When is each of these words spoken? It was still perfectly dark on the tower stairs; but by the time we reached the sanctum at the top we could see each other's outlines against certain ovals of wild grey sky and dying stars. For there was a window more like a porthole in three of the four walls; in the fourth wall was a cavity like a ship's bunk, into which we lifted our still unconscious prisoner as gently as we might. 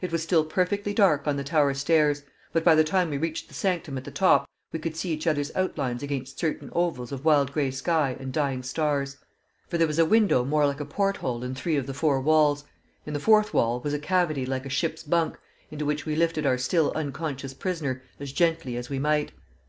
It 0.00 0.10
was 0.10 0.24
still 0.24 0.44
perfectly 0.44 0.92
dark 0.92 1.28
on 1.28 1.36
the 1.36 1.44
tower 1.44 1.72
stairs; 1.72 2.24
but 2.52 2.64
by 2.64 2.74
the 2.74 2.82
time 2.82 3.10
we 3.10 3.16
reached 3.16 3.46
the 3.46 3.54
sanctum 3.54 3.96
at 3.96 4.02
the 4.02 4.10
top 4.10 4.48
we 4.72 4.80
could 4.80 4.96
see 4.96 5.10
each 5.12 5.24
other's 5.24 5.54
outlines 5.54 6.02
against 6.02 6.40
certain 6.40 6.68
ovals 6.72 7.12
of 7.12 7.24
wild 7.24 7.52
grey 7.52 7.70
sky 7.70 8.16
and 8.18 8.32
dying 8.32 8.64
stars. 8.64 9.18
For 9.68 9.78
there 9.78 9.86
was 9.86 10.00
a 10.00 10.04
window 10.04 10.44
more 10.44 10.66
like 10.66 10.80
a 10.80 10.84
porthole 10.84 11.44
in 11.44 11.54
three 11.54 11.76
of 11.76 11.86
the 11.86 11.94
four 11.94 12.20
walls; 12.20 12.64
in 13.06 13.14
the 13.14 13.20
fourth 13.20 13.54
wall 13.54 13.78
was 13.84 13.94
a 13.94 14.00
cavity 14.00 14.44
like 14.44 14.66
a 14.66 14.68
ship's 14.68 15.04
bunk, 15.04 15.38
into 15.70 15.86
which 15.86 16.04
we 16.06 16.16
lifted 16.16 16.44
our 16.44 16.58
still 16.58 16.90
unconscious 16.96 17.54
prisoner 17.54 18.02
as 18.18 18.32
gently 18.32 18.76
as 18.76 18.90
we 18.90 18.98
might. 18.98 19.30